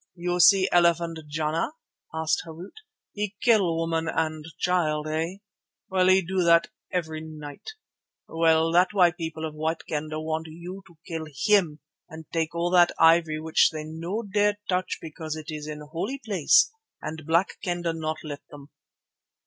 "You 0.15 0.39
see 0.39 0.67
elephant 0.71 1.19
Jana?" 1.27 1.73
asked 2.11 2.41
Harût. 2.47 2.71
"He 3.13 3.35
kill 3.39 3.77
woman 3.77 4.07
and 4.07 4.43
child, 4.57 5.05
eh? 5.07 5.35
Well, 5.91 6.07
he 6.07 6.23
do 6.23 6.43
that 6.43 6.69
every 6.91 7.21
night. 7.21 7.73
Well, 8.27 8.71
that 8.71 8.93
why 8.93 9.11
people 9.11 9.45
of 9.45 9.53
White 9.53 9.83
Kendah 9.87 10.19
want 10.19 10.47
you 10.47 10.81
to 10.87 10.97
kill 11.07 11.25
him 11.45 11.81
and 12.09 12.25
take 12.33 12.55
all 12.55 12.71
that 12.71 12.91
ivory 12.97 13.39
which 13.39 13.69
they 13.69 13.83
no 13.83 14.23
dare 14.23 14.57
touch 14.67 14.97
because 15.03 15.35
it 15.35 15.51
in 15.51 15.81
holy 15.81 16.17
place 16.25 16.71
and 16.99 17.23
Black 17.27 17.59
Kendah 17.61 17.93
not 17.93 18.17
let 18.23 18.41
them. 18.49 18.71